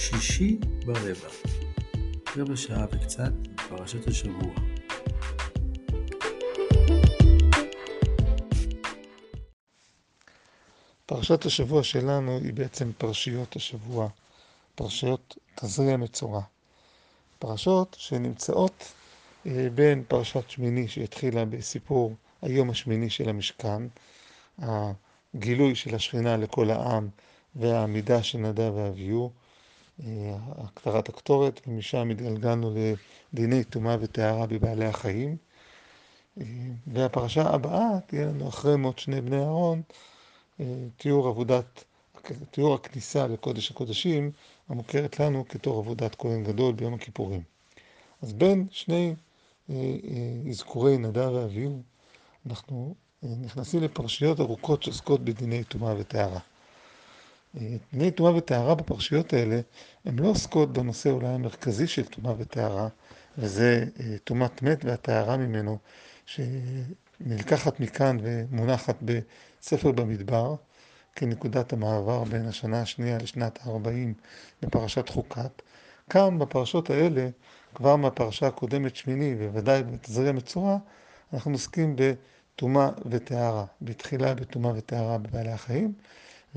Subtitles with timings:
[0.00, 1.28] שישי ברבע,
[2.36, 3.32] רבע שעה וקצת
[3.68, 4.54] פרשת השבוע.
[11.06, 14.08] פרשת השבוע שלנו היא בעצם פרשיות השבוע,
[14.74, 16.42] פרשיות תזריע מצורע.
[17.38, 18.92] פרשות שנמצאות
[19.46, 23.82] אה, בין פרשת שמיני שהתחילה בסיפור היום השמיני של המשכן,
[24.58, 27.08] הגילוי של השכינה לכל העם
[27.56, 29.32] והעמידה של נדב ואביהו,
[30.36, 32.74] הקטרת הקטורת, ומשם התגלגלנו
[33.32, 35.36] לדיני טומאה וטהרה בבעלי החיים.
[36.40, 36.44] אה,
[36.86, 39.82] והפרשה הבאה תהיה לנו אחרי מות שני בני אהרון,
[40.60, 40.66] אה,
[40.96, 41.84] תיאור עבודת,
[42.50, 44.30] תיאור הכניסה לקודש הקודשים,
[44.68, 47.42] המוכרת לנו כתור עבודת כהן גדול ביום הכיפורים.
[48.22, 49.14] אז בין שני
[50.50, 51.82] אזכורי נדב ואביהו,
[52.46, 56.38] אנחנו נכנסים לפרשיות ארוכות שעוסקות בדיני טומאה וטהרה.
[57.54, 59.60] דיני טומאה וטהרה בפרשיות האלה,
[60.04, 62.88] הן לא עוסקות בנושא אולי המרכזי של טומאה וטהרה,
[63.38, 63.84] וזה
[64.24, 65.78] טומאת מת והטהרה ממנו,
[66.26, 70.54] שנלקחת מכאן ומונחת בספר במדבר,
[71.16, 74.22] כנקודת המעבר בין השנה השנייה לשנת ה-40
[74.62, 75.62] בפרשת חוקת.
[76.10, 77.28] כאן, בפרשות האלה,
[77.74, 80.78] כבר מהפרשה הקודמת שמיני, בוודאי בתזריע מצורע,
[81.32, 83.64] אנחנו עוסקים בטומאה וטהרה.
[83.82, 85.92] בתחילה בטומאה וטהרה בבעלי החיים,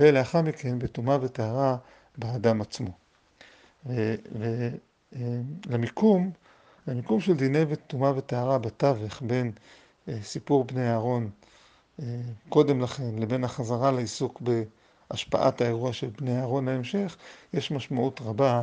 [0.01, 1.77] ולאחר מכן בטומאה וטהרה
[2.17, 2.91] באדם עצמו.
[5.67, 6.31] ולמיקום,
[6.87, 9.51] למיקום של דיני טומאה וטהרה בתווך בין
[10.07, 11.29] אה, סיפור בני אהרון
[11.99, 12.05] אה,
[12.49, 17.17] קודם לכן לבין החזרה לעיסוק בהשפעת האירוע של בני אהרון להמשך,
[17.53, 18.61] יש משמעות רבה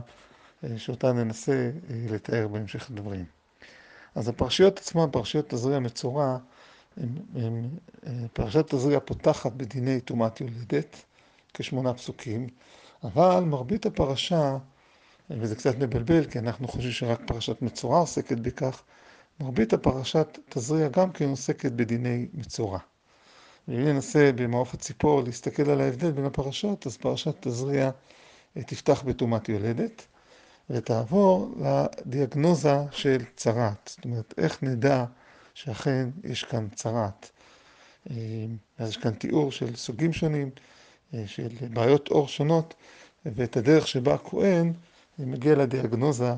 [0.65, 1.71] אה, שאותה ננסה
[2.11, 3.25] לתאר בהמשך הדברים.
[4.15, 6.39] אז הפרשיות עצמן, פרשיות תזריע מצורע,
[8.33, 11.05] פרשת תזריע פותחת בדיני טומאת יולדת,
[11.59, 12.47] כשמונה פסוקים,
[13.05, 14.57] אבל מרבית הפרשה,
[15.31, 18.83] וזה קצת מבלבל כי אנחנו חושבים שרק פרשת מצורע עוסקת בכך,
[19.41, 22.79] מרבית הפרשת תזריע גם כן עוסקת בדיני מצורע.
[23.69, 27.91] ואם ננסה במעוף הציפור להסתכל על ההבדל בין הפרשות, אז פרשת תזריע
[28.57, 30.07] אה, תפתח בטומאת יולדת,
[30.71, 33.91] ותעבור לדיאגנוזה של צרעת.
[33.97, 35.05] זאת אומרת, איך נדע
[35.55, 37.31] שאכן יש כאן צרעת.
[38.11, 38.17] אה,
[38.79, 40.51] אז יש כאן תיאור של סוגים שונים,
[41.27, 42.75] של בעיות עור שונות,
[43.27, 44.73] ואת הדרך שבה הכהן
[45.19, 46.37] מגיע לדיאגנוזה אה,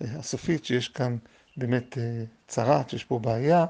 [0.00, 1.16] הסופית שיש כאן
[1.56, 3.66] באמת אה, צרת, שיש פה בעיה,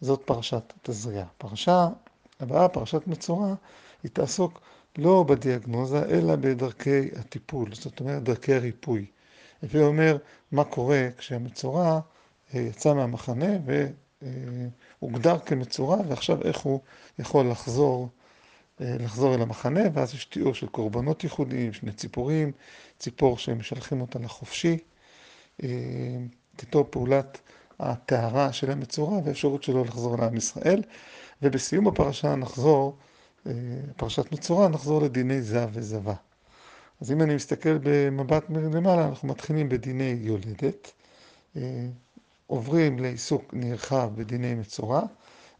[0.00, 1.24] זאת פרשת תזריע.
[1.38, 1.88] פרשה
[2.40, 3.54] הבאה, פרשת מצורע,
[4.02, 4.60] היא תעסוק
[4.98, 9.06] לא בדיאגנוזה, אלא בדרכי הטיפול, זאת אומרת דרכי הריפוי.
[9.62, 10.16] הווי אומר
[10.52, 12.00] מה קורה כשהמצורע
[12.54, 13.46] יצא מהמחנה
[15.02, 16.80] והוגדר כמצורע, ועכשיו איך הוא
[17.18, 18.21] יכול לחזור אה,
[18.82, 22.52] לחזור אל המחנה, ואז יש תיאור של קורבנות ייחודיים, שני ציפורים,
[22.98, 24.78] ציפור שמשלחים אותה לחופשי,
[25.62, 25.68] אה,
[26.58, 27.40] כתוב פעולת
[27.80, 30.82] הטהרה של המצורע והאפשרות שלו לחזור לעם ישראל,
[31.42, 32.96] ובסיום הפרשה נחזור,
[33.46, 33.52] אה,
[33.96, 36.14] פרשת מצורע, נחזור לדיני זב וזבה.
[37.00, 40.92] אז אם אני מסתכל במבט מלמעלה, אנחנו מתחילים בדיני יולדת,
[42.46, 45.02] עוברים לעיסוק נרחב בדיני מצורע,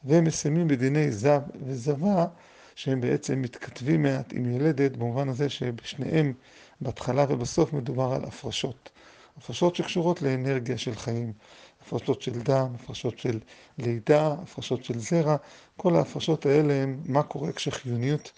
[0.05, 2.27] ומסיימים בדיני זב וזבה,
[2.75, 6.33] שהם בעצם מתכתבים מעט עם ילדת, במובן הזה שבשניהם,
[6.81, 8.91] בהתחלה ובסוף, מדובר על הפרשות.
[9.37, 11.33] הפרשות שקשורות לאנרגיה של חיים,
[11.87, 13.39] הפרשות של דם, הפרשות של
[13.79, 15.37] לידה, הפרשות של זרע,
[15.77, 18.33] כל ההפרשות האלה הם מה קורה כשחיוניות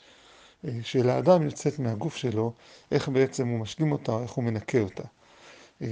[0.64, 2.52] אה, של האדם יוצאת מהגוף שלו,
[2.90, 5.02] איך בעצם הוא משלים אותה, איך הוא מנקה אותה.
[5.82, 5.88] אה,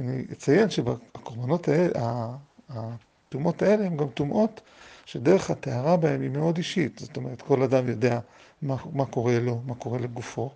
[0.00, 2.28] אני אציין שהקורבנות האלה,
[2.68, 4.60] הטומאות האלה הן גם טומאות
[5.08, 8.18] שדרך הטהרה בהם היא מאוד אישית, זאת אומרת כל אדם יודע
[8.62, 10.50] מה, מה קורה לו, מה קורה לגופו,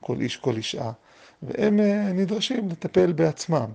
[0.00, 0.90] כל איש, כל אישה,
[1.42, 3.66] והם אה, נדרשים לטפל בעצמם.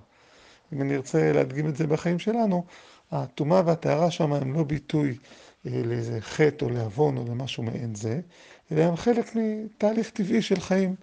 [0.72, 2.64] אם אני ארצה להדגים את זה בחיים שלנו,
[3.12, 5.16] הטומאה והטהרה שם הם לא ביטוי
[5.66, 8.20] אה, לאיזה חטא או לעוון או למשהו מעין זה,
[8.72, 10.94] אלא הם חלק מתהליך טבעי של חיים.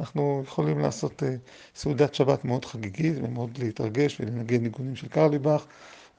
[0.00, 1.34] אנחנו יכולים לעשות אה,
[1.74, 5.66] סעודת שבת מאוד חגיגית ומאוד להתרגש ולנגן ניגונים של קרליבך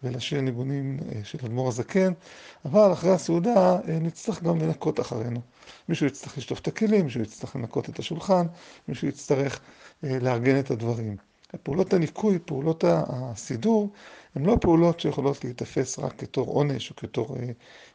[0.04, 2.14] ולשיר ניגונים אה, של אדמו"ר הזקן,
[2.66, 5.40] אבל אחרי הסעודה אה, נצטרך גם לנקות אחרינו.
[5.90, 8.46] מישהו יצטרך לשטוף את הכלים, מישהו יצטרך לנקות את השולחן,
[8.88, 9.60] מישהו יצטרך
[10.04, 11.18] אה, לארגן את הדברים.
[11.64, 13.90] פעולות הניקוי, פעולות הסידור,
[14.36, 17.38] הן לא פעולות שיכולות להיתפס רק כתור עונש או כתור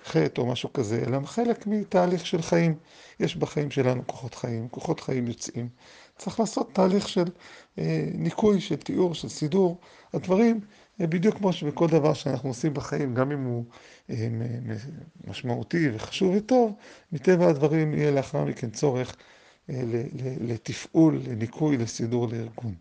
[0.04, 2.74] חטא או משהו כזה, אלא הם חלק מתהליך של חיים.
[3.20, 5.68] יש בחיים שלנו כוחות חיים, כוחות חיים יוצאים.
[6.18, 7.24] צריך לעשות תהליך של
[8.14, 9.80] ניקוי, של תיאור, של סידור.
[10.14, 10.60] הדברים
[10.98, 13.64] בדיוק כמו שבכל דבר שאנחנו עושים בחיים, גם אם הוא
[14.10, 14.28] אה,
[15.24, 16.72] משמעותי וחשוב וטוב,
[17.12, 19.16] מטבע הדברים יהיה לאחר מכן צורך
[20.40, 22.74] לתפעול, לניקוי, לסידור, לארגון.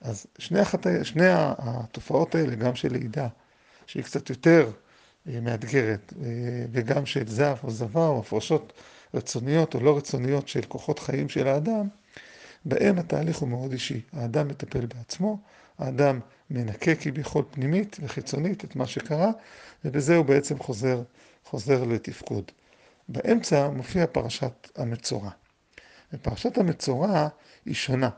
[0.00, 0.86] אז שני, החט...
[1.02, 3.28] שני התופעות האלה, גם של לידה,
[3.86, 4.70] שהיא קצת יותר
[5.26, 6.12] מאתגרת,
[6.72, 8.72] וגם של זב או זבה או הפרשות
[9.14, 11.88] רצוניות או לא רצוניות של כוחות חיים של האדם,
[12.64, 14.00] בהם התהליך הוא מאוד אישי.
[14.12, 15.38] האדם מטפל בעצמו,
[15.78, 19.30] האדם מנקה כביכול פנימית וחיצונית את מה שקרה,
[19.84, 21.02] ובזה הוא בעצם חוזר,
[21.44, 22.52] חוזר לתפקוד.
[23.08, 25.30] באמצע מופיע פרשת המצורע.
[26.12, 27.28] ופרשת המצורע
[27.64, 28.10] היא שונה.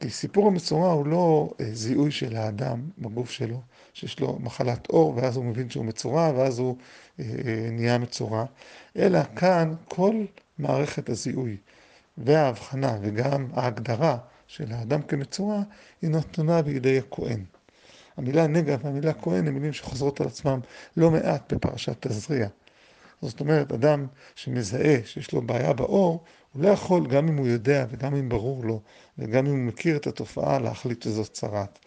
[0.00, 3.60] כי סיפור המצורע הוא לא אה, זיהוי של האדם בגוף שלו,
[3.92, 6.76] שיש לו מחלת עור, ואז הוא מבין שהוא מצורע, ואז הוא
[7.20, 8.44] אה, אה, נהיה מצורע,
[8.96, 10.24] אלא כאן כל
[10.58, 11.56] מערכת הזיהוי
[12.18, 15.62] וההבחנה וגם ההגדרה של האדם כמצורע
[16.02, 17.44] היא נתונה בידי הכהן.
[18.16, 20.60] המילה נגע והמילה כהן הן מילים שחוזרות על עצמם
[20.96, 22.48] לא מעט בפרשת תזריע.
[23.22, 27.86] זאת אומרת, אדם שמזהה שיש לו בעיה בעור, הוא לא יכול, גם אם הוא יודע
[27.90, 28.80] וגם אם ברור לו,
[29.18, 31.78] וגם אם הוא מכיר את התופעה, להחליט שזאת צרת.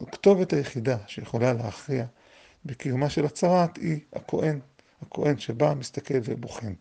[0.00, 2.04] הכתובת היחידה שיכולה להכריע
[2.64, 4.60] בקיומה של הצרת היא הכהן,
[5.02, 6.72] הכהן שבא, מסתכל ובוחן.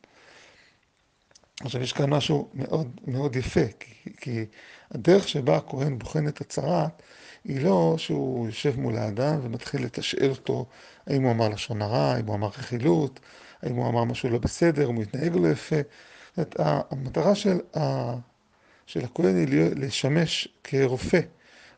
[1.62, 4.46] עכשיו יש כאן משהו מאוד מאוד יפה, כי, כי
[4.92, 7.02] הדרך שבה הכהן בוחן את הצרת
[7.44, 10.66] היא לא שהוא יושב מול האדם ומתחיל לתשאל אותו
[11.08, 13.20] האם הוא אמר לשון הרע, האם הוא אמר רכילות,
[13.62, 15.76] האם הוא אמר משהו לא בסדר, אם הוא התנהג לא יפה.
[16.38, 18.14] זאת המטרה של, ה,
[18.86, 21.20] של הכהן היא לשמש כרופא,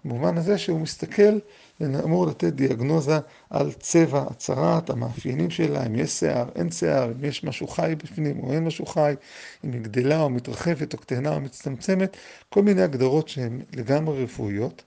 [0.05, 1.39] במובן הזה שהוא מסתכל
[1.79, 7.43] ואמור לתת דיאגנוזה על צבע הצרת, המאפיינים שלה, אם יש שיער, אין שיער, אם יש
[7.43, 9.15] משהו חי בפנים או אין משהו חי,
[9.63, 12.17] אם היא גדלה או מתרחבת או קטנה או מצטמצמת,
[12.49, 14.83] כל מיני הגדרות שהן לגמרי רפואיות,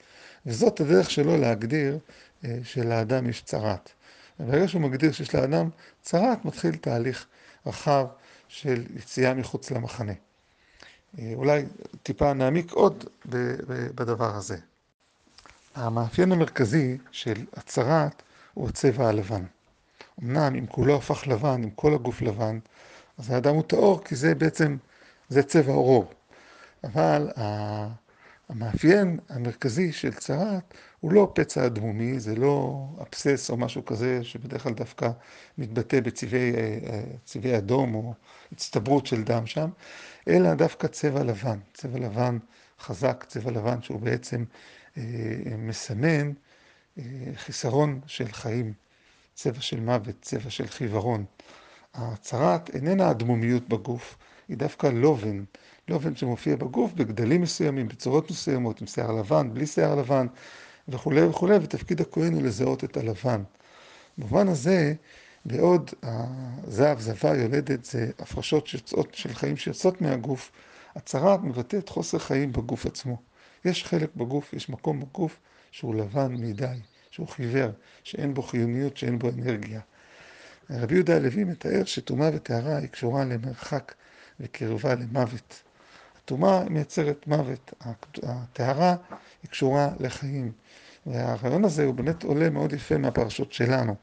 [0.46, 1.98] וזאת הדרך שלו להגדיר
[2.44, 3.90] אה, שלאדם יש צרת.
[4.40, 5.68] ברגע שהוא מגדיר שיש לאדם
[6.02, 7.26] צרת, מתחיל תהליך
[7.66, 8.06] רחב
[8.48, 10.12] של יציאה מחוץ למחנה.
[11.18, 11.64] אה, אולי
[12.02, 13.04] טיפה נעמיק עוד
[13.94, 14.56] בדבר הזה.
[15.74, 18.22] המאפיין המרכזי של הצרת
[18.54, 19.44] הוא הצבע הלבן.
[20.22, 22.58] אמנם אם כולו הפך לבן, אם כל הגוף לבן,
[23.18, 24.76] אז האדם הוא טהור, כי זה בעצם,
[25.28, 26.04] זה צבע עורו.
[26.84, 27.30] אבל
[28.48, 34.62] המאפיין המרכזי של צרת הוא לא פצע אדמומי, זה לא אבסס או משהו כזה שבדרך
[34.62, 35.10] כלל דווקא
[35.58, 36.52] מתבטא בצבעי
[37.46, 38.14] אה, אדום או
[38.52, 39.70] הצטברות של דם שם,
[40.28, 42.38] אלא דווקא צבע לבן, צבע לבן
[42.80, 44.44] חזק, צבע לבן שהוא בעצם
[44.96, 45.02] אה,
[45.58, 46.32] מסמן
[46.98, 47.04] אה,
[47.34, 48.72] חיסרון של חיים,
[49.34, 51.24] צבע של מוות, צבע של חיוורון.
[51.94, 54.16] הצרת איננה אדמומיות בגוף,
[54.48, 55.44] היא דווקא לובן,
[55.88, 60.26] לובן שמופיע בגוף בגדלים מסוימים, בצורות מסוימות, עם שיער לבן, בלי שיער לבן
[60.90, 63.42] וכולי וכולי, ותפקיד הכהן הוא לזהות את הלבן.
[64.18, 64.94] במובן הזה,
[65.44, 70.52] בעוד הזהב, זבה יולדת, זה הפרשות שיוצאות, של חיים שיוצאות מהגוף,
[70.96, 73.16] הצרת מבטאת חוסר חיים בגוף עצמו.
[73.64, 75.36] יש חלק בגוף, יש מקום בגוף
[75.70, 76.66] שהוא לבן מדי,
[77.10, 77.70] שהוא חיוור,
[78.04, 79.80] שאין בו חיוניות, שאין בו אנרגיה.
[80.70, 83.94] רבי יהודה הלוי מתאר שטומאה וטהרה היא קשורה למרחק
[84.40, 85.62] וקרבה למוות.
[86.30, 87.74] הטומאה מייצרת מוות,
[88.22, 88.96] הטהרה
[89.42, 90.52] היא קשורה לחיים.
[91.06, 93.94] והרעיון הזה הוא באמת עולה מאוד יפה מהפרשות שלנו.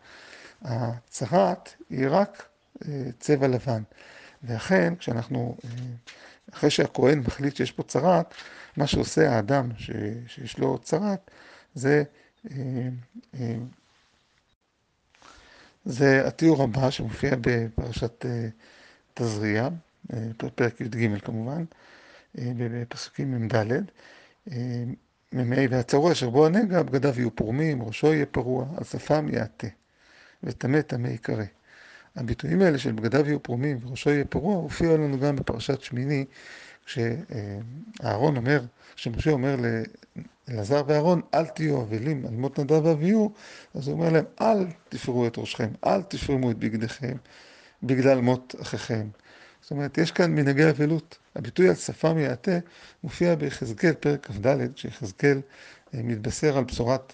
[0.62, 2.46] הצרת היא רק
[2.88, 3.84] אה, צבע לבן.
[4.44, 5.70] ואכן, כשאנחנו, אה,
[6.54, 8.34] אחרי שהכהן מחליט שיש פה צרת,
[8.78, 9.92] מה שעושה האדם ש,
[10.28, 11.32] שיש לו צרת,
[11.76, 12.04] זה,
[12.52, 13.58] אה,
[15.86, 18.26] זה התיאור הבא שמופיע בפרשת
[19.14, 19.70] תזריע,
[20.56, 21.64] פרק י"ג כמובן,
[22.36, 23.56] בפסוקים מ"ד.
[25.34, 29.68] מ"ה והצרוע אשר בו הנגע, בגדיו יהיו פרומים, ראשו יהיה פרוע, על שפם יעטה,
[30.44, 31.44] וטמא טמא יקרא.
[32.16, 36.26] הביטויים האלה של בגדיו יהיו פרומים וראשו יהיה פרוע, הופיעו לנו גם בפרשת שמיני,
[36.86, 38.62] כשאהרון אומר,
[38.96, 39.56] כשמשה אומר
[40.48, 43.34] לאלעזר ואהרון, אל תהיו אבלים על מות נדב ואביהו,
[43.74, 47.16] אז הוא אומר להם, אל תפרו את ראשכם, אל תפרמו את בגדיכם,
[47.84, 49.08] בגלל מות אחיכם.
[49.62, 51.18] זאת אומרת, יש כאן מנהגי אבלות.
[51.38, 52.60] הביטוי על שפם יעטה
[53.04, 55.42] מופיע ביחזקאל, פרק כ"ד, כשיחזקאל
[55.94, 57.14] אה, מתבשר על בשורת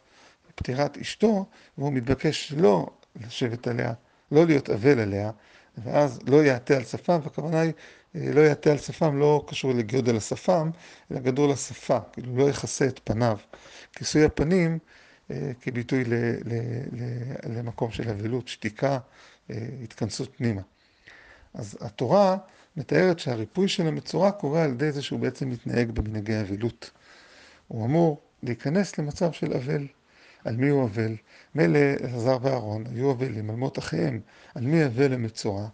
[0.56, 1.46] פטירת אשתו,
[1.78, 3.94] והוא מתבקש לא לשבת עליה,
[4.32, 5.32] לא להיות אבל עליה,
[5.78, 7.74] ואז לא יעטה על שפם, והכוונה היא,
[8.16, 10.70] אה, לא יעטה על שפם לא קשור לגודל השפם,
[11.12, 13.38] אלא גדול לשפה, כאילו לא יכסה את פניו.
[13.96, 14.80] כיסוי הפנים
[15.32, 16.54] אה, כביטוי ל, ל,
[16.92, 17.04] ל,
[17.58, 18.98] למקום של אבלות, שתיקה,
[19.84, 20.62] התכנסות פנימה.
[21.54, 22.38] אז התורה
[22.78, 26.92] מתארת שהריפוי של המצורע קורה על ידי זה שהוא בעצם מתנהג במנהגי אבלות.
[27.68, 29.88] הוא אמור להיכנס למצב של אבל.
[30.46, 31.16] על מי הוא אבל?
[31.56, 34.20] מילא אלעזר ואהרון היו אבלים על מות אחיהם.
[34.56, 35.68] על מי אבל המצורע?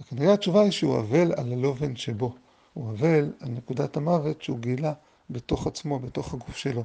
[0.00, 2.34] וכנראה התשובה היא שהוא אבל על הלובן שבו.
[2.74, 4.92] הוא אבל על נקודת המוות שהוא גילה
[5.30, 6.84] בתוך עצמו, בתוך הגוף שלו.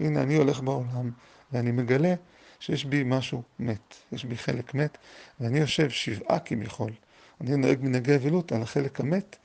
[0.00, 1.10] הנה, אני הולך בעולם,
[1.52, 2.14] ואני מגלה
[2.60, 4.98] שיש בי משהו מת, יש בי חלק מת,
[5.40, 6.92] ואני יושב שבעה כביכול.
[7.40, 9.36] אני נוהג מנהגי אבלות על החלק המת,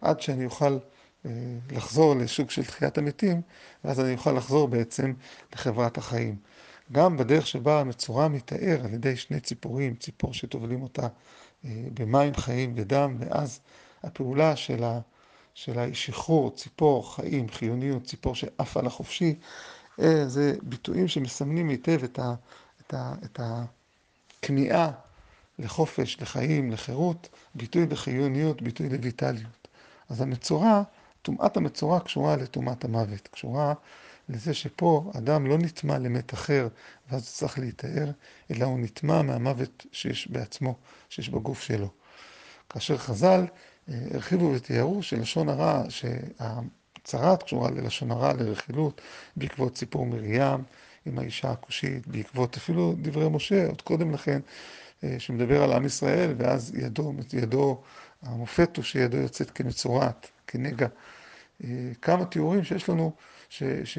[0.00, 0.78] עד שאני אוכל
[1.26, 1.30] אה,
[1.70, 3.42] לחזור לסוג של תחיית המתים,
[3.84, 5.12] ואז אני אוכל לחזור בעצם
[5.54, 6.36] לחברת החיים.
[6.92, 11.08] גם בדרך שבה המצורע מתאר על ידי שני ציפורים, ציפור שטובלים אותה
[11.64, 13.60] אה, במים חיים ודם, ואז
[14.02, 15.00] הפעולה של, ה,
[15.54, 19.34] של השחרור, ציפור, חיים, חיוניות, ציפור שעפה לחופשי,
[20.00, 22.34] אה, זה ביטויים שמסמנים היטב את, ה,
[22.80, 23.40] את, ה, את
[24.42, 24.90] הכניעה
[25.60, 29.68] לחופש, לחיים, לחירות, ביטוי לחיוניות, ביטוי לויטליות.
[30.08, 30.82] אז המצורע,
[31.22, 33.74] טומאת המצורע קשורה לטומאת המוות, קשורה
[34.28, 36.68] לזה שפה אדם לא נטמע למת אחר
[37.10, 38.10] ואז הוא צריך להיטהר,
[38.50, 40.74] אלא הוא נטמע מהמוות שיש בעצמו,
[41.08, 41.88] שיש בגוף שלו.
[42.68, 43.46] כאשר חז"ל
[43.88, 49.00] אה, הרחיבו ותיארו שלשון הרע, שהצרת קשורה ללשון הרע, לרכילות,
[49.36, 50.62] בעקבות סיפור מרים
[51.06, 54.40] עם האישה הכושית, בעקבות אפילו דברי משה, עוד קודם לכן,
[55.18, 57.82] שמדבר על עם ישראל, ואז ידו, ידו,
[58.22, 60.86] המופת הוא שידו יוצאת כמצורעת, כנגע.
[61.64, 61.68] אה,
[62.02, 63.12] כמה תיאורים שיש לנו
[63.48, 63.98] ש, ש,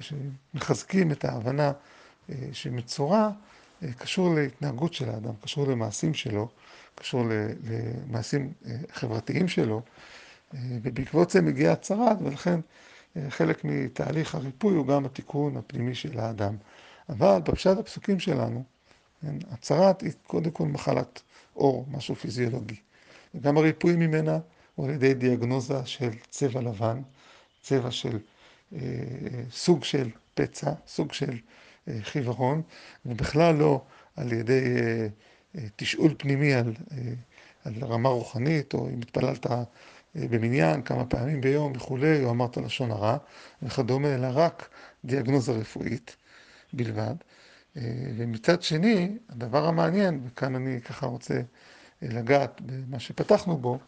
[0.00, 1.72] שמחזקים את ההבנה
[2.30, 3.30] אה, שמצורע
[3.98, 6.48] קשור להתנהגות של האדם, קשור למעשים שלו,
[6.94, 7.24] קשור
[7.64, 8.52] למעשים
[8.92, 9.82] חברתיים שלו,
[10.54, 12.60] ובעקבות זה מגיעה הצרת, ולכן
[13.28, 16.56] חלק מתהליך הריפוי הוא גם התיקון הפנימי של האדם.
[17.08, 18.64] אבל בפשט הפסוקים שלנו,
[19.22, 21.22] כן, הצרת היא קודם כל מחלת
[21.54, 22.76] עור, משהו פיזיולוגי.
[23.34, 24.38] וגם הריפוי ממנה
[24.74, 27.02] הוא על ידי דיאגנוזה של צבע לבן,
[27.62, 28.18] צבע של
[28.72, 28.80] אה,
[29.50, 31.38] סוג של פצע, סוג של
[31.88, 32.62] אה, חיוורון,
[33.06, 33.82] ובכלל לא
[34.16, 35.06] על ידי אה,
[35.58, 37.12] אה, תשאול פנימי על, אה,
[37.64, 39.62] על רמה רוחנית, או אם התפללת אה,
[40.14, 43.16] במניין כמה פעמים ביום וכולי, או אמרת לשון הרע
[43.62, 44.68] וכדומה, אלא רק
[45.04, 46.16] דיאגנוזה רפואית
[46.72, 47.14] בלבד.
[47.76, 47.82] אה,
[48.16, 53.78] ומצד שני, הדבר המעניין, וכאן אני ככה רוצה אה, לגעת במה שפתחנו בו,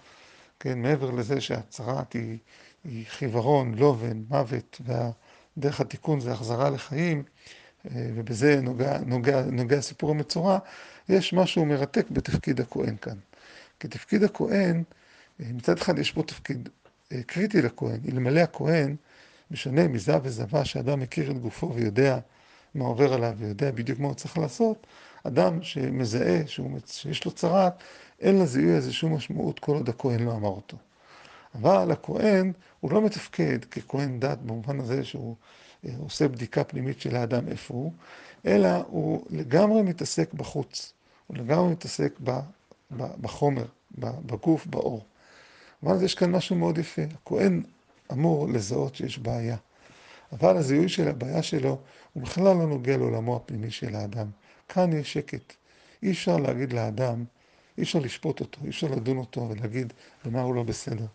[0.60, 2.38] כן, מעבר לזה שהצהרת היא,
[2.84, 7.22] היא חיוורון, לובן, מוות, והדרך התיקון זה החזרה לחיים,
[7.90, 10.58] אה, ובזה נוגע, נוגע, נוגע סיפור המצורע,
[11.08, 13.16] יש משהו מרתק בתפקיד הכהן כאן.
[13.80, 14.82] כי תפקיד הכהן,
[15.40, 16.68] מצד אחד יש פה תפקיד
[17.26, 18.96] קריטי לכהן, אלמלא הכהן,
[19.50, 22.18] בשונה מזה וזבה, שאדם מכיר את גופו ויודע
[22.74, 24.86] מה עובר עליו ויודע בדיוק מה הוא צריך לעשות,
[25.24, 27.72] אדם שמזהה שהוא, שיש לו צרת,
[28.20, 30.76] אין לזיהוי הזה שום משמעות כל עוד הכהן לא אמר אותו.
[31.54, 35.36] אבל הכהן הוא לא מתפקד ככהן דת במובן הזה שהוא
[35.86, 37.92] אה, עושה בדיקה פנימית של האדם איפה הוא,
[38.46, 40.92] אלא הוא לגמרי מתעסק בחוץ,
[41.26, 42.30] הוא לגמרי מתעסק ב,
[42.96, 43.64] ב, בחומר,
[43.98, 45.04] ב, בגוף, באור.
[45.82, 47.62] אבל יש כאן משהו מאוד יפה, הכהן
[48.12, 49.56] אמור לזהות שיש בעיה.
[50.32, 51.78] אבל הזיהוי של הבעיה שלו
[52.12, 54.26] הוא בכלל לא נוגע לעולמו הפנימי של האדם.
[54.68, 55.52] כאן יש שקט.
[56.02, 57.24] אי אפשר להגיד לאדם,
[57.78, 59.92] אי אפשר לשפוט אותו, אי אפשר לדון אותו ולהגיד
[60.24, 61.06] במה הוא לא בסדר.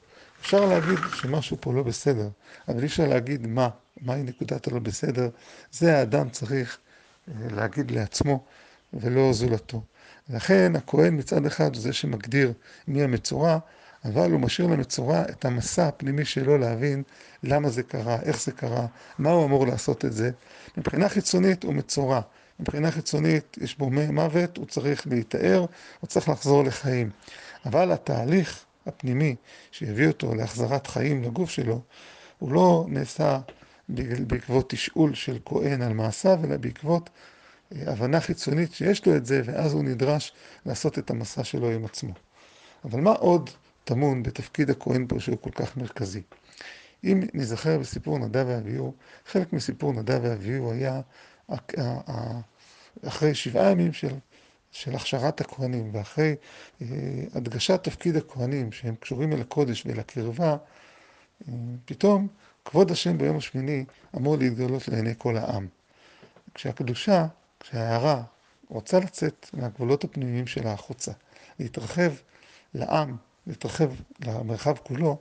[0.41, 2.29] אפשר להגיד שמשהו פה לא בסדר,
[2.67, 3.69] אבל אי אפשר להגיד מה,
[4.01, 5.29] מהי נקודת הלא בסדר.
[5.72, 6.77] זה האדם צריך
[7.27, 8.43] אה, להגיד לעצמו
[8.93, 9.81] ולא זולתו.
[10.29, 12.53] לכן הכהן מצד אחד הוא זה שמגדיר
[12.88, 13.60] מי המצורע,
[14.05, 17.03] אבל הוא משאיר למצורע את המסע הפנימי שלו להבין
[17.43, 18.85] למה זה קרה, איך זה קרה,
[19.19, 20.31] מה הוא אמור לעשות את זה.
[20.77, 22.21] מבחינה חיצונית הוא מצורע.
[22.59, 25.65] מבחינה חיצונית יש בו מוות, הוא צריך להיטהר,
[26.00, 27.09] הוא צריך לחזור לחיים.
[27.65, 29.35] אבל התהליך הפנימי
[29.71, 31.81] שהביא אותו להחזרת חיים לגוף שלו,
[32.39, 33.39] הוא לא נעשה
[34.27, 37.09] בעקבות תשאול של כהן על מעשיו, אלא בעקבות
[37.75, 40.33] אה, הבנה חיצונית שיש לו את זה, ואז הוא נדרש
[40.65, 42.13] לעשות את המסע שלו עם עצמו.
[42.85, 43.50] אבל מה עוד
[43.86, 46.22] טמון בתפקיד הכהן פה שהוא כל כך מרכזי.
[47.04, 48.94] אם נזכר בסיפור נדב ואביהו,
[49.25, 51.01] חלק מסיפור נדב ואביהו היה
[53.08, 54.13] אחרי שבעה ימים של,
[54.72, 56.36] של הכשרת הכהנים ואחרי
[56.82, 56.88] אה,
[57.34, 60.58] הדגשת תפקיד הכהנים שהם קשורים אל הקודש ואל הקרבה,
[61.48, 61.54] אה,
[61.86, 62.27] פתאום
[62.65, 63.86] כבוד השם ביום השמיני
[64.18, 65.68] אמור להתגלות לעיני כל העם.
[66.54, 67.25] כשהקדושה,
[67.60, 68.24] כשההערה
[68.70, 71.12] רוצה לצאת מהגבולות הפנימיים שלה החוצה,
[71.60, 72.12] להתרחב
[72.74, 73.15] לעם,
[73.47, 73.89] להתרחב
[74.25, 75.17] למרחב כולו,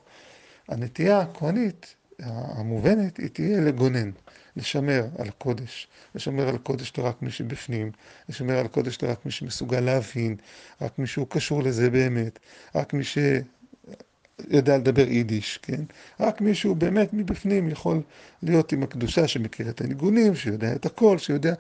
[0.69, 4.11] הנטייה הכהנית המובנת היא תהיה לגונן,
[4.57, 7.91] לשמר על הקודש, לשמר על הקודש לרק מי שבפנים,
[8.29, 10.37] לשמר על הקודש לרק מי שמסוגל להבין,
[10.83, 12.39] רק מי שהוא קשור לזה באמת,
[12.75, 15.81] רק מי שיודע לדבר יידיש, כן?
[16.21, 18.03] רק מי שהוא באמת מבפנים יכול
[18.43, 21.55] להיות עם הקדושה שמכיר את הניגונים, שיודע את הכל, שיודע...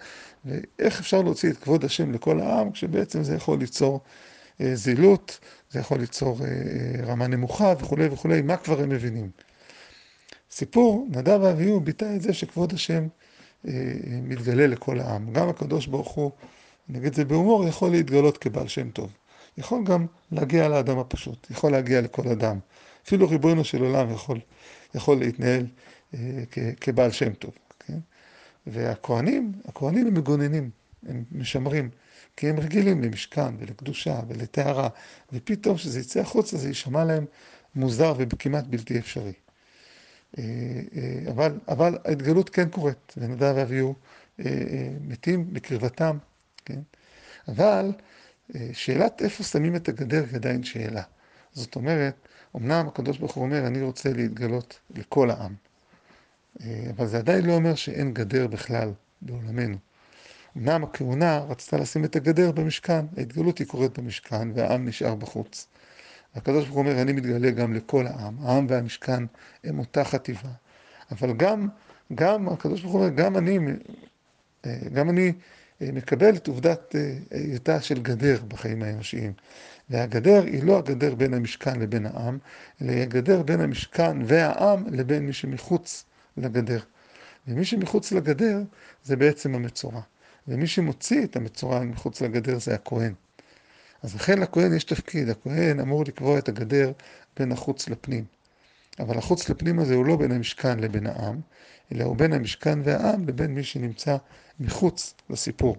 [0.44, 4.00] ואיך אפשר להוציא את כבוד השם לכל העם, כשבעצם זה יכול ליצור
[4.60, 5.38] אה, זילות,
[5.74, 6.38] זה יכול ליצור
[7.06, 9.30] רמה נמוכה וכולי וכולי, מה כבר הם מבינים?
[10.50, 13.06] סיפור נדב ואביהו ביטא את זה שכבוד השם
[14.22, 15.32] מתגלה לכל העם.
[15.32, 16.30] גם הקדוש ברוך הוא,
[16.88, 19.12] נגיד זה בהומור, יכול להתגלות כבעל שם טוב.
[19.58, 22.58] יכול גם להגיע לאדם הפשוט, יכול להגיע לכל אדם.
[23.06, 24.40] אפילו ריבונו של עולם יכול,
[24.94, 25.66] יכול להתנהל
[26.14, 26.18] אה,
[26.80, 27.52] כבעל שם טוב.
[27.78, 27.98] כן?
[28.66, 30.70] והכוהנים, הכוהנים הם מגוננים,
[31.08, 31.90] הם משמרים,
[32.36, 34.88] כי הם רגילים למשכן ולקדושה ולטהרה,
[35.32, 37.24] ופתאום כשזה יצא החוצה זה יישמע להם
[37.74, 39.32] מוזר וכמעט בלתי אפשרי.
[40.38, 40.42] אה,
[40.96, 43.94] אה, אבל, אבל ההתגלות כן קורית, ונדב ואביהו
[44.40, 46.18] אה, מתים בקרבתם,
[46.64, 46.80] כן?
[47.48, 47.92] אבל
[48.72, 51.02] שאלת איפה שמים את הגדר היא עדיין שאלה.
[51.52, 52.14] זאת אומרת,
[52.56, 55.54] אמנם הקדוש ברוך הוא אומר, אני רוצה להתגלות לכל העם,
[56.90, 59.76] אבל זה עדיין לא אומר שאין גדר בכלל בעולמנו.
[60.56, 65.66] אמנם הכהונה רצתה לשים את הגדר במשכן, ההתגלות היא קורית במשכן והעם נשאר בחוץ.
[66.34, 69.24] הקדוש ברוך הוא אומר, אני מתגלה גם לכל העם, העם והמשכן
[69.64, 70.48] הם אותה חטיבה.
[71.10, 71.68] אבל גם,
[72.14, 73.58] גם, הקדוש ברוך הוא אומר, גם אני,
[74.92, 75.32] גם אני
[75.80, 76.94] מקבל את עובדת
[77.30, 79.32] היותה של גדר בחיים האנושיים.
[79.90, 82.38] והגדר היא לא הגדר בין המשכן לבין העם,
[82.82, 86.04] אלא היא הגדר בין המשכן והעם לבין מי שמחוץ
[86.36, 86.80] לגדר.
[87.48, 88.62] ומי שמחוץ לגדר
[89.04, 90.00] זה בעצם המצורע.
[90.48, 93.14] ומי שמוציא את המצורע מחוץ לגדר זה הכהן.
[94.02, 96.92] אז לכן לכהן יש תפקיד, הכהן אמור לקבוע את הגדר
[97.36, 98.24] בין החוץ לפנים.
[98.98, 101.40] אבל החוץ לפנים הזה הוא לא בין המשכן לבין העם,
[101.92, 104.16] אלא הוא בין המשכן והעם לבין מי שנמצא
[104.60, 105.76] מחוץ לסיפור.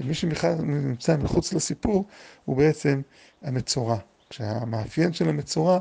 [0.00, 2.06] ומי שנמצא מחוץ לסיפור
[2.44, 3.00] הוא בעצם
[3.42, 3.98] המצורע.
[4.30, 5.78] כשהמאפיין של המצורע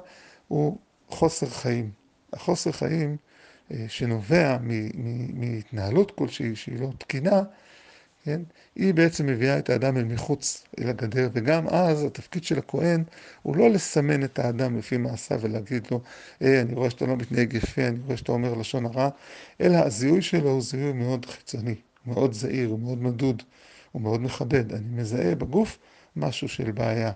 [0.47, 0.77] הוא
[1.09, 1.91] חוסר חיים.
[2.33, 3.17] החוסר חיים
[3.71, 4.57] אה, שנובע
[5.33, 7.41] מהתנהלות כלשהי שהיא לא תקינה,
[8.23, 8.41] כן?
[8.75, 13.03] היא בעצם מביאה את האדם אל מחוץ אל הגדר, וגם אז התפקיד של הכהן
[13.41, 16.01] הוא לא לסמן את האדם לפי מעשיו ולהגיד לו,
[16.41, 19.09] אה, אני רואה שאתה לא מתנהג יפה, אני רואה שאתה אומר לשון הרע,
[19.61, 23.43] אלא הזיהוי שלו הוא זיהוי מאוד חיצוני, מאוד זהיר, הוא מאוד מדוד,
[23.91, 24.73] הוא מאוד מכבד.
[24.73, 25.77] אני מזהה בגוף
[26.15, 27.11] משהו של בעיה.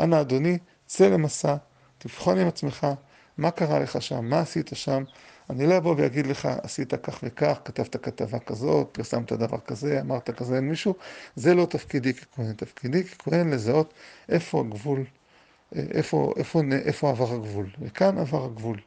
[0.00, 1.56] אנא אדוני, צא למסע,
[1.98, 2.86] תבחון עם עצמך
[3.38, 5.04] מה קרה לך שם, מה עשית שם,
[5.50, 10.30] אני לא אבוא ואגיד לך, עשית כך וכך, כתבת כתבה כזאת, פרסמת דבר כזה, אמרת
[10.30, 10.94] כזה מישהו,
[11.36, 12.52] זה לא תפקידי ככהן.
[12.52, 13.94] תפקידי ככהן לזהות
[14.28, 15.04] איפה הגבול,
[15.74, 17.66] איפה, איפה, איפה עבר הגבול.
[17.80, 18.80] וכאן עבר הגבול.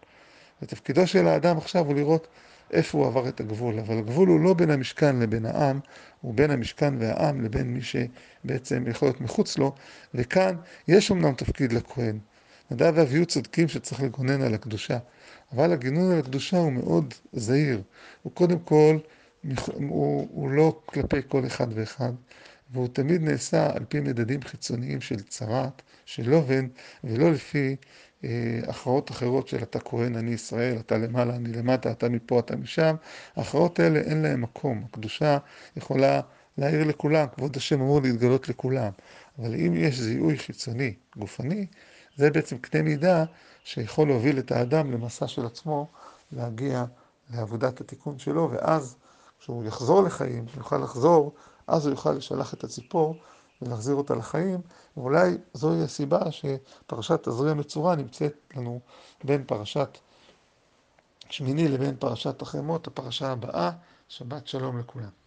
[0.61, 2.27] ותפקידו של האדם עכשיו הוא לראות
[2.71, 3.79] איפה הוא עבר את הגבול.
[3.79, 5.79] אבל הגבול הוא לא בין המשכן לבין העם,
[6.21, 9.75] הוא בין המשכן והעם לבין מי שבעצם יכול להיות מחוץ לו.
[10.13, 10.55] וכאן
[10.87, 12.19] יש אמנם תפקיד לכהן.
[12.71, 14.97] נדב ואביהו צודקים שצריך לגונן על הקדושה.
[15.51, 17.81] אבל הגינון על הקדושה הוא מאוד זהיר.
[18.23, 18.97] הוא קודם כל,
[19.73, 22.13] הוא, הוא לא כלפי כל אחד ואחד,
[22.71, 26.67] והוא תמיד נעשה על פי מדדים חיצוניים של צרת, של לובן,
[27.03, 27.75] ולא לפי
[28.23, 32.55] אה, הכרעות אחרות של אתה כהן, אני ישראל, אתה למעלה, אני למטה, אתה מפה, אתה
[32.55, 32.95] משם.
[33.35, 34.83] ההכרעות האלה אין להן מקום.
[34.89, 35.37] הקדושה
[35.75, 36.21] יכולה
[36.57, 38.91] להעיר לכולם, כבוד השם אמור להתגלות לכולם.
[39.39, 41.65] אבל אם יש זיהוי חיצוני, גופני,
[42.19, 43.23] זה בעצם קנה מידה
[43.63, 45.87] שיכול להוביל את האדם למסע של עצמו,
[46.31, 46.85] להגיע
[47.33, 48.95] לעבודת התיקון שלו, ואז
[49.39, 51.33] כשהוא יחזור לחיים, הוא יוכל לחזור,
[51.67, 53.15] אז הוא יוכל לשלח את הציפור
[53.61, 54.61] ולהחזיר אותה לחיים,
[54.97, 58.79] ואולי זוהי הסיבה שפרשת תזריע מצורע נמצאת לנו
[59.23, 59.97] בין פרשת
[61.29, 63.71] שמיני לבין פרשת אחרי מות, הפרשה הבאה,
[64.07, 65.18] שבת שלום לכולם.